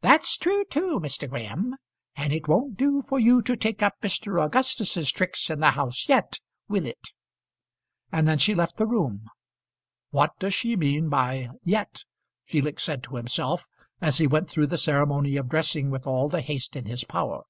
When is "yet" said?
6.08-6.40, 11.64-12.04